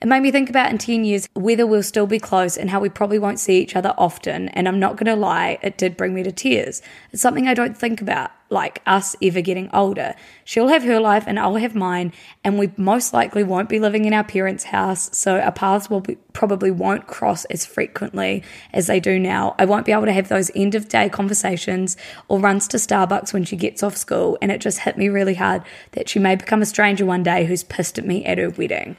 It 0.00 0.08
made 0.08 0.20
me 0.20 0.30
think 0.30 0.50
about 0.50 0.70
in 0.70 0.78
10 0.78 1.04
years 1.04 1.28
whether 1.34 1.66
we'll 1.66 1.82
still 1.82 2.06
be 2.06 2.18
close 2.18 2.56
and 2.56 2.68
how 2.68 2.80
we 2.80 2.88
probably 2.88 3.18
won't 3.18 3.38
see 3.38 3.60
each 3.60 3.76
other 3.76 3.94
often. 3.96 4.48
And 4.50 4.68
I'm 4.68 4.78
not 4.78 4.96
going 4.96 5.06
to 5.06 5.16
lie, 5.16 5.58
it 5.62 5.78
did 5.78 5.96
bring 5.96 6.14
me 6.14 6.22
to 6.22 6.32
tears. 6.32 6.82
It's 7.12 7.22
something 7.22 7.48
I 7.48 7.54
don't 7.54 7.76
think 7.76 8.02
about, 8.02 8.30
like 8.50 8.82
us 8.86 9.16
ever 9.22 9.40
getting 9.40 9.70
older. 9.72 10.14
She'll 10.44 10.68
have 10.68 10.84
her 10.84 11.00
life 11.00 11.24
and 11.26 11.38
I'll 11.38 11.56
have 11.56 11.74
mine, 11.74 12.12
and 12.44 12.58
we 12.58 12.70
most 12.76 13.14
likely 13.14 13.42
won't 13.42 13.68
be 13.68 13.80
living 13.80 14.04
in 14.04 14.12
our 14.12 14.22
parents' 14.22 14.64
house, 14.64 15.16
so 15.16 15.40
our 15.40 15.50
paths 15.52 15.88
will 15.88 16.00
be, 16.00 16.16
probably 16.32 16.70
won't 16.70 17.06
cross 17.06 17.44
as 17.46 17.64
frequently 17.64 18.42
as 18.72 18.86
they 18.86 19.00
do 19.00 19.18
now. 19.18 19.54
I 19.58 19.64
won't 19.64 19.86
be 19.86 19.92
able 19.92 20.04
to 20.04 20.12
have 20.12 20.28
those 20.28 20.50
end 20.54 20.74
of 20.74 20.88
day 20.88 21.08
conversations 21.08 21.96
or 22.28 22.38
runs 22.38 22.68
to 22.68 22.76
Starbucks 22.76 23.32
when 23.32 23.44
she 23.44 23.56
gets 23.56 23.82
off 23.82 23.96
school. 23.96 24.36
And 24.42 24.52
it 24.52 24.60
just 24.60 24.80
hit 24.80 24.98
me 24.98 25.08
really 25.08 25.34
hard 25.34 25.62
that 25.92 26.08
she 26.08 26.18
may 26.18 26.36
become 26.36 26.60
a 26.60 26.66
stranger 26.66 27.06
one 27.06 27.22
day 27.22 27.46
who's 27.46 27.64
pissed 27.64 27.98
at 27.98 28.06
me 28.06 28.24
at 28.26 28.38
her 28.38 28.50
wedding. 28.50 28.96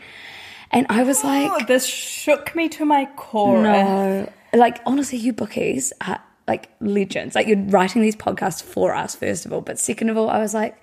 And 0.71 0.85
I 0.89 1.03
was 1.03 1.23
oh, 1.23 1.27
like, 1.27 1.51
Oh, 1.51 1.65
this 1.65 1.85
shook 1.85 2.55
me 2.55 2.69
to 2.69 2.85
my 2.85 3.05
core. 3.15 3.61
no. 3.61 4.31
Like, 4.53 4.79
honestly, 4.85 5.17
you 5.17 5.33
bookies 5.33 5.91
are 6.05 6.21
like 6.47 6.69
legends. 6.79 7.35
Like, 7.35 7.47
you're 7.47 7.57
writing 7.57 8.01
these 8.01 8.15
podcasts 8.15 8.63
for 8.63 8.95
us, 8.95 9.15
first 9.15 9.45
of 9.45 9.53
all. 9.53 9.61
But 9.61 9.77
second 9.77 10.09
of 10.09 10.17
all, 10.17 10.29
I 10.29 10.39
was 10.39 10.53
like, 10.53 10.81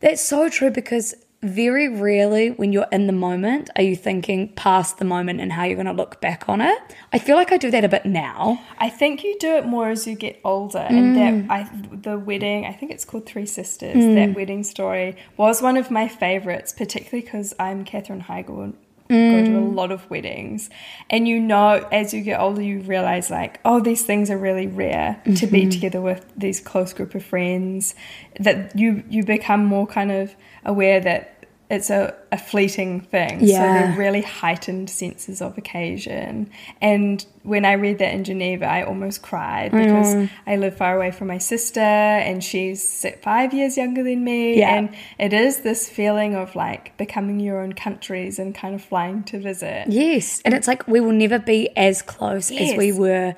that's 0.00 0.22
so 0.22 0.48
true 0.48 0.70
because 0.70 1.14
very 1.42 1.88
rarely 1.88 2.50
when 2.50 2.70
you're 2.72 2.86
in 2.92 3.06
the 3.06 3.12
moment 3.14 3.70
are 3.76 3.82
you 3.82 3.96
thinking 3.96 4.52
past 4.54 4.98
the 4.98 5.04
moment 5.04 5.40
and 5.40 5.52
how 5.52 5.64
you're 5.64 5.76
going 5.76 5.86
to 5.86 5.92
look 5.92 6.20
back 6.20 6.48
on 6.48 6.60
it. 6.60 6.78
I 7.12 7.18
feel 7.18 7.36
like 7.36 7.50
I 7.50 7.56
do 7.56 7.70
that 7.70 7.84
a 7.84 7.88
bit 7.88 8.04
now. 8.04 8.62
I 8.78 8.90
think 8.90 9.24
you 9.24 9.38
do 9.38 9.56
it 9.56 9.64
more 9.64 9.88
as 9.88 10.06
you 10.06 10.14
get 10.16 10.38
older, 10.44 10.78
and 10.78 11.16
that 11.16 11.32
mm. 11.32 11.50
I 11.50 11.70
the 11.96 12.18
wedding. 12.18 12.66
I 12.66 12.72
think 12.72 12.92
it's 12.92 13.04
called 13.04 13.26
Three 13.26 13.46
Sisters. 13.46 13.96
Mm. 13.96 14.14
That 14.14 14.36
wedding 14.36 14.64
story 14.64 15.16
was 15.36 15.62
one 15.62 15.76
of 15.76 15.90
my 15.90 16.08
favorites, 16.08 16.74
particularly 16.76 17.22
because 17.22 17.54
I'm 17.58 17.84
Katherine 17.84 18.22
Heigl 18.22 18.74
and 19.10 19.46
go 19.46 19.52
to 19.52 19.58
a 19.58 19.60
mm. 19.60 19.74
lot 19.74 19.90
of 19.90 20.08
weddings, 20.10 20.70
and 21.08 21.26
you 21.26 21.40
know, 21.40 21.86
as 21.90 22.14
you 22.14 22.22
get 22.22 22.40
older, 22.40 22.62
you 22.62 22.80
realize 22.80 23.30
like, 23.30 23.60
oh, 23.64 23.80
these 23.80 24.02
things 24.02 24.30
are 24.30 24.38
really 24.38 24.66
rare 24.66 25.20
to 25.36 25.46
be 25.46 25.62
mm-hmm. 25.62 25.70
together 25.70 26.00
with 26.00 26.30
these 26.36 26.60
close 26.60 26.92
group 26.92 27.14
of 27.14 27.24
friends. 27.24 27.94
That 28.38 28.76
you 28.78 29.02
you 29.08 29.24
become 29.24 29.64
more 29.64 29.86
kind 29.86 30.10
of 30.12 30.34
aware 30.64 31.00
that. 31.00 31.36
It's 31.70 31.88
a, 31.88 32.14
a 32.32 32.36
fleeting 32.38 33.00
thing. 33.00 33.38
So 33.40 33.46
Yeah. 33.46 33.72
they're 33.86 33.96
really 33.98 34.22
heightened 34.22 34.90
senses 34.90 35.40
of 35.40 35.56
occasion. 35.56 36.50
And 36.80 37.24
when 37.44 37.64
I 37.64 37.74
read 37.74 37.98
that 38.00 38.12
in 38.12 38.24
Geneva, 38.24 38.66
I 38.66 38.82
almost 38.82 39.22
cried 39.22 39.70
because 39.70 40.28
I 40.48 40.56
live 40.56 40.76
far 40.76 40.96
away 40.96 41.12
from 41.12 41.28
my 41.28 41.38
sister 41.38 41.78
and 41.80 42.42
she's 42.42 43.06
five 43.22 43.54
years 43.54 43.76
younger 43.76 44.02
than 44.02 44.24
me. 44.24 44.58
Yeah. 44.58 44.74
And 44.74 44.94
it 45.18 45.32
is 45.32 45.60
this 45.60 45.88
feeling 45.88 46.34
of 46.34 46.56
like 46.56 46.96
becoming 46.96 47.38
your 47.38 47.60
own 47.60 47.74
countries 47.74 48.40
and 48.40 48.52
kind 48.52 48.74
of 48.74 48.82
flying 48.82 49.22
to 49.24 49.38
visit. 49.38 49.84
Yes. 49.88 50.42
And 50.44 50.54
it's 50.54 50.66
like 50.66 50.88
we 50.88 50.98
will 50.98 51.12
never 51.12 51.38
be 51.38 51.68
as 51.76 52.02
close 52.02 52.50
as 52.50 52.76
we 52.76 52.88
Yes. 52.88 52.98
were. 52.98 53.34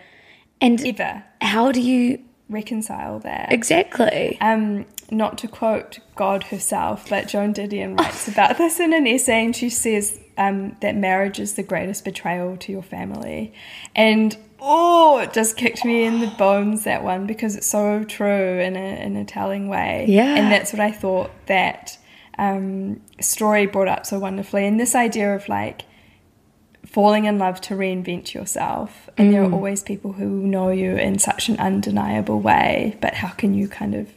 And 0.63 0.81
Ever 0.87 1.23
how 1.43 1.71
do 1.71 1.81
you 1.83 2.21
reconcile 2.49 3.19
that. 3.21 3.53
exactly? 3.53 4.39
um, 4.41 4.87
not 5.13 5.39
to 5.39 5.49
quote 5.49 5.99
God 6.17 6.45
herself, 6.45 7.09
but 7.09 7.29
Joan 7.29 7.55
Didion 7.55 7.99
writes 7.99 8.29
about 8.29 8.59
this 8.59 8.81
in 8.81 8.93
an 8.93 9.07
essay, 9.07 9.45
and 9.45 9.55
she 9.55 9.71
says 9.71 10.19
um, 10.37 10.77
that 10.81 10.97
marriage 10.97 11.39
is 11.39 11.55
the 11.55 11.63
greatest 11.63 12.05
betrayal 12.05 12.57
to 12.59 12.73
your 12.73 12.83
family. 12.83 13.53
And 13.95 14.37
oh, 14.61 15.19
it 15.19 15.33
just 15.33 15.57
kicked 15.57 15.85
me 15.85 16.05
in 16.05 16.21
the 16.21 16.33
bones 16.39 16.85
that 16.85 17.05
one 17.05 17.27
because 17.27 17.57
it's 17.57 17.67
so 17.67 18.05
true 18.05 18.59
in 18.61 18.77
a, 18.77 19.05
in 19.05 19.17
a 19.17 19.25
telling 19.25 19.69
way. 19.69 20.07
Yeah. 20.09 20.35
And 20.35 20.51
that's 20.51 20.73
what 20.73 20.81
I 20.81 20.91
thought 20.91 21.31
that 21.47 21.99
um, 22.39 23.01
story 23.21 23.67
brought 23.67 23.89
up 23.89 24.07
so 24.07 24.19
wonderfully. 24.19 24.67
And 24.67 24.81
this 24.81 24.95
idea 24.95 25.35
of 25.35 25.49
like, 25.49 25.83
falling 26.85 27.25
in 27.25 27.39
love 27.39 27.59
to 27.59 27.75
reinvent 27.75 28.35
yourself. 28.35 29.09
And 29.17 29.33
there 29.33 29.43
are 29.43 29.51
always 29.51 29.83
people 29.83 30.13
who 30.13 30.29
know 30.29 30.69
you 30.69 30.95
in 30.97 31.19
such 31.19 31.49
an 31.49 31.59
undeniable 31.59 32.39
way, 32.41 32.99
but 33.01 33.15
how 33.15 33.29
can 33.29 33.55
you 33.55 33.67
kind 33.67 33.95
of 33.95 34.13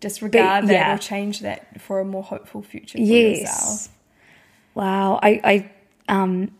disregard 0.00 0.62
But, 0.62 0.68
that 0.68 0.72
yeah. 0.74 0.94
or 0.94 0.98
change 0.98 1.40
that 1.40 1.80
for 1.80 2.00
a 2.00 2.04
more 2.04 2.22
hopeful 2.22 2.62
future 2.62 2.98
for 2.98 3.04
Yes. 3.04 3.40
yourself? 3.40 3.88
Wow. 4.74 5.18
I, 5.22 5.40
I 5.44 6.12
um 6.12 6.50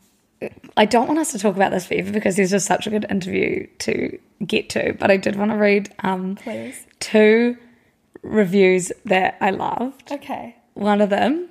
I 0.76 0.85
don't 0.85 1.07
want 1.07 1.19
us 1.19 1.33
to 1.33 1.38
talk 1.38 1.57
about 1.57 1.71
this 1.71 1.87
forever 1.87 2.12
because 2.12 2.37
there's 2.37 2.50
just 2.50 2.66
such 2.66 2.87
a 2.87 2.90
good 2.90 3.07
interview 3.09 3.66
to 3.81 4.19
get 4.47 4.69
to, 4.71 4.95
but 4.99 5.11
I 5.11 5.16
did 5.16 5.37
want 5.37 5.50
to 5.50 5.57
read 5.57 5.95
um 6.00 6.37
Please. 6.37 6.87
two 7.00 7.57
reviews 8.23 8.93
that 9.05 9.37
I 9.40 9.50
loved. 9.50 10.11
Okay. 10.12 10.57
One 10.75 11.00
of 11.00 11.11
them, 11.11 11.49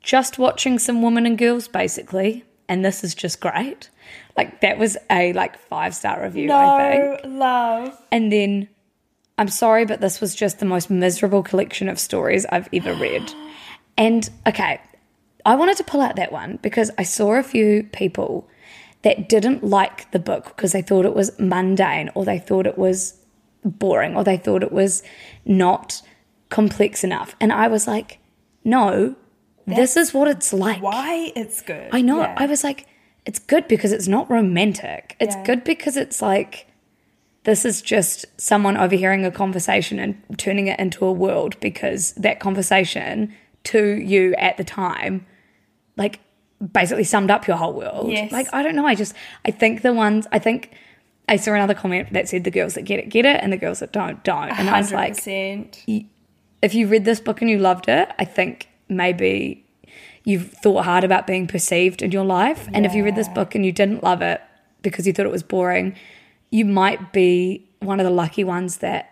just 0.00 0.38
watching 0.38 0.78
some 0.78 1.02
women 1.02 1.26
and 1.26 1.38
girls 1.38 1.68
basically, 1.68 2.44
and 2.68 2.84
this 2.84 3.02
is 3.04 3.14
just 3.14 3.40
great. 3.40 3.90
Like 4.36 4.60
that 4.60 4.78
was 4.78 4.96
a 5.10 5.32
like 5.32 5.58
five 5.58 5.94
star 5.94 6.22
review, 6.22 6.50
I 6.52 6.90
think. 6.92 7.24
No 7.24 7.38
love. 7.38 8.00
And 8.10 8.30
then 8.32 8.68
I'm 9.42 9.48
sorry, 9.48 9.84
but 9.84 10.00
this 10.00 10.20
was 10.20 10.36
just 10.36 10.60
the 10.60 10.64
most 10.64 10.88
miserable 10.88 11.42
collection 11.42 11.88
of 11.88 11.98
stories 11.98 12.46
I've 12.46 12.68
ever 12.72 12.94
read. 12.94 13.22
And 13.98 14.30
okay, 14.46 14.80
I 15.44 15.54
wanted 15.56 15.76
to 15.78 15.84
pull 15.84 16.00
out 16.00 16.16
that 16.16 16.32
one 16.32 16.58
because 16.62 16.90
I 16.96 17.02
saw 17.02 17.34
a 17.34 17.42
few 17.42 17.82
people 17.92 18.48
that 19.02 19.28
didn't 19.28 19.62
like 19.62 20.10
the 20.12 20.18
book 20.18 20.44
because 20.56 20.72
they 20.72 20.80
thought 20.80 21.04
it 21.04 21.14
was 21.14 21.38
mundane 21.38 22.10
or 22.14 22.24
they 22.24 22.38
thought 22.38 22.66
it 22.66 22.78
was 22.78 23.18
boring 23.64 24.16
or 24.16 24.24
they 24.24 24.38
thought 24.38 24.62
it 24.62 24.72
was 24.72 25.02
not 25.44 26.00
complex 26.48 27.04
enough. 27.04 27.36
And 27.38 27.52
I 27.52 27.66
was 27.68 27.86
like, 27.86 28.18
no, 28.64 29.14
this 29.66 29.96
is 29.96 30.14
what 30.14 30.26
it's 30.28 30.52
like. 30.54 30.80
Why 30.80 31.32
it's 31.36 31.60
good. 31.60 31.90
I 31.92 32.00
know. 32.00 32.20
Yeah. 32.20 32.34
I 32.38 32.46
was 32.46 32.64
like, 32.64 32.86
it's 33.26 33.40
good 33.40 33.68
because 33.68 33.92
it's 33.92 34.08
not 34.08 34.30
romantic. 34.30 35.16
It's 35.20 35.34
Yeah. 35.36 35.44
good 35.44 35.64
because 35.64 35.98
it's 35.98 36.22
like, 36.22 36.66
this 37.44 37.64
is 37.64 37.82
just 37.82 38.24
someone 38.40 38.76
overhearing 38.76 39.24
a 39.24 39.30
conversation 39.30 39.98
and 39.98 40.20
turning 40.38 40.68
it 40.68 40.78
into 40.78 41.04
a 41.04 41.12
world 41.12 41.58
because 41.60 42.12
that 42.12 42.40
conversation 42.40 43.34
to 43.64 44.00
you 44.00 44.34
at 44.36 44.56
the 44.56 44.64
time, 44.64 45.26
like, 45.96 46.20
basically 46.72 47.04
summed 47.04 47.30
up 47.30 47.46
your 47.46 47.56
whole 47.56 47.72
world. 47.72 48.10
Yes. 48.10 48.30
Like, 48.30 48.46
I 48.52 48.62
don't 48.62 48.76
know. 48.76 48.86
I 48.86 48.94
just, 48.94 49.14
I 49.44 49.50
think 49.50 49.82
the 49.82 49.92
ones, 49.92 50.26
I 50.30 50.38
think 50.38 50.72
I 51.28 51.36
saw 51.36 51.52
another 51.52 51.74
comment 51.74 52.12
that 52.12 52.28
said 52.28 52.44
the 52.44 52.50
girls 52.50 52.74
that 52.74 52.82
get 52.82 53.00
it, 53.00 53.08
get 53.08 53.24
it, 53.24 53.40
and 53.42 53.52
the 53.52 53.56
girls 53.56 53.80
that 53.80 53.92
don't, 53.92 54.22
don't. 54.22 54.50
And 54.50 54.70
I 54.70 54.78
was 54.78 54.92
like, 54.92 55.14
100%. 55.14 56.06
if 56.62 56.74
you 56.74 56.86
read 56.86 57.04
this 57.04 57.20
book 57.20 57.40
and 57.40 57.50
you 57.50 57.58
loved 57.58 57.88
it, 57.88 58.08
I 58.18 58.24
think 58.24 58.68
maybe 58.88 59.64
you've 60.24 60.52
thought 60.52 60.84
hard 60.84 61.02
about 61.02 61.26
being 61.26 61.48
perceived 61.48 62.02
in 62.02 62.12
your 62.12 62.24
life. 62.24 62.68
And 62.72 62.86
if 62.86 62.94
you 62.94 63.04
read 63.04 63.16
this 63.16 63.28
book 63.28 63.54
and 63.56 63.66
you 63.66 63.72
didn't 63.72 64.04
love 64.04 64.22
it 64.22 64.40
because 64.82 65.06
you 65.06 65.12
thought 65.12 65.26
it 65.26 65.32
was 65.32 65.42
boring, 65.42 65.96
you 66.52 66.64
might 66.64 67.12
be 67.12 67.68
one 67.80 67.98
of 67.98 68.04
the 68.04 68.12
lucky 68.12 68.44
ones 68.44 68.76
that 68.78 69.08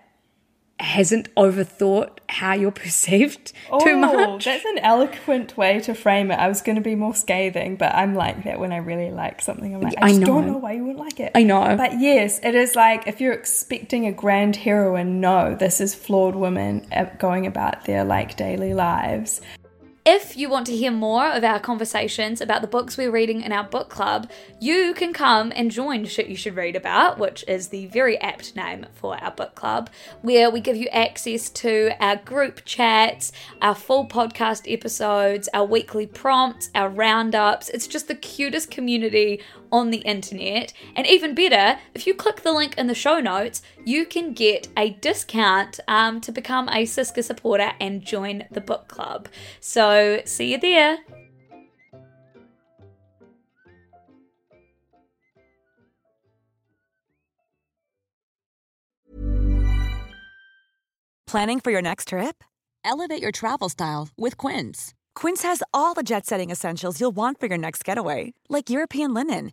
hasn't 0.78 1.28
overthought 1.34 2.18
how 2.28 2.54
you're 2.54 2.70
perceived 2.86 3.48
too 3.80 3.90
Oh, 3.90 3.96
much. 3.96 4.44
That's 4.46 4.64
an 4.64 4.78
eloquent 4.78 5.56
way 5.56 5.80
to 5.80 5.94
frame 5.94 6.30
it. 6.30 6.36
I 6.36 6.48
was 6.48 6.62
going 6.62 6.76
to 6.76 6.82
be 6.82 6.94
more 6.94 7.14
scathing, 7.14 7.76
but 7.76 7.94
I'm 7.94 8.14
like 8.14 8.44
that 8.44 8.58
when 8.60 8.72
I 8.72 8.76
really 8.78 9.10
like 9.10 9.42
something. 9.42 9.74
I'm 9.74 9.80
like, 9.82 9.94
I, 9.98 10.06
I 10.06 10.08
just 10.08 10.20
know. 10.20 10.26
don't 10.26 10.46
know 10.46 10.56
why 10.58 10.72
you 10.72 10.82
wouldn't 10.84 10.98
like 11.00 11.20
it. 11.20 11.32
I 11.34 11.42
know. 11.42 11.76
But 11.76 12.00
yes, 12.00 12.40
it 12.42 12.54
is 12.54 12.76
like 12.76 13.06
if 13.06 13.20
you're 13.20 13.34
expecting 13.34 14.06
a 14.06 14.12
grand 14.12 14.56
heroine, 14.56 15.20
no, 15.20 15.54
this 15.54 15.80
is 15.82 15.94
flawed 15.94 16.34
women 16.34 16.86
uh, 16.92 17.04
going 17.18 17.46
about 17.46 17.84
their 17.84 18.04
like 18.04 18.36
daily 18.36 18.72
lives. 18.72 19.40
If 20.12 20.36
you 20.36 20.48
want 20.48 20.66
to 20.66 20.76
hear 20.76 20.90
more 20.90 21.30
of 21.30 21.44
our 21.44 21.60
conversations 21.60 22.40
about 22.40 22.62
the 22.62 22.66
books 22.66 22.96
we're 22.96 23.12
reading 23.12 23.42
in 23.42 23.52
our 23.52 23.62
book 23.62 23.88
club, 23.88 24.28
you 24.58 24.92
can 24.92 25.12
come 25.12 25.52
and 25.54 25.70
join 25.70 26.04
Shit 26.04 26.26
You 26.26 26.34
Should 26.34 26.56
Read 26.56 26.74
About, 26.74 27.20
which 27.20 27.44
is 27.46 27.68
the 27.68 27.86
very 27.86 28.18
apt 28.18 28.56
name 28.56 28.86
for 28.92 29.16
our 29.22 29.30
book 29.30 29.54
club, 29.54 29.88
where 30.20 30.50
we 30.50 30.58
give 30.58 30.74
you 30.74 30.88
access 30.88 31.48
to 31.50 31.92
our 32.00 32.16
group 32.16 32.64
chats, 32.64 33.30
our 33.62 33.76
full 33.76 34.08
podcast 34.08 34.62
episodes, 34.66 35.48
our 35.54 35.64
weekly 35.64 36.08
prompts, 36.08 36.70
our 36.74 36.88
roundups. 36.88 37.68
It's 37.68 37.86
just 37.86 38.08
the 38.08 38.16
cutest 38.16 38.68
community 38.68 39.40
on 39.72 39.90
the 39.90 39.98
internet. 39.98 40.72
And 40.96 41.06
even 41.06 41.34
better, 41.34 41.78
if 41.94 42.06
you 42.06 42.14
click 42.14 42.42
the 42.42 42.52
link 42.52 42.76
in 42.78 42.86
the 42.86 42.94
show 42.94 43.20
notes, 43.20 43.62
you 43.84 44.04
can 44.06 44.32
get 44.32 44.68
a 44.76 44.90
discount 44.90 45.80
um, 45.88 46.20
to 46.22 46.32
become 46.32 46.68
a 46.68 46.84
SYSCA 46.84 47.24
supporter 47.24 47.72
and 47.80 48.04
join 48.04 48.44
the 48.50 48.60
book 48.60 48.88
club. 48.88 49.28
So, 49.60 50.22
see 50.24 50.52
you 50.52 50.58
there. 50.58 50.98
Planning 61.26 61.60
for 61.60 61.70
your 61.70 61.80
next 61.80 62.08
trip? 62.08 62.42
Elevate 62.84 63.22
your 63.22 63.30
travel 63.30 63.68
style 63.68 64.08
with 64.18 64.36
Quince. 64.36 64.94
Quince 65.14 65.44
has 65.44 65.62
all 65.72 65.94
the 65.94 66.02
jet 66.02 66.26
setting 66.26 66.50
essentials 66.50 67.00
you'll 67.00 67.14
want 67.14 67.38
for 67.38 67.46
your 67.46 67.58
next 67.58 67.84
getaway, 67.84 68.32
like 68.48 68.68
European 68.68 69.14
linen, 69.14 69.52